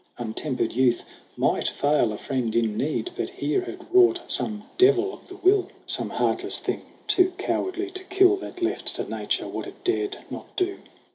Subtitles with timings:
[0.17, 1.03] Untempered youth
[1.37, 5.61] might fail a friend in need; But here had wrought some devil of the will,
[5.61, 9.07] 34 SONG OF HUGH GLASS Some heartless thing, too cowardly to kill, That left to
[9.07, 10.79] Nature what it dared not do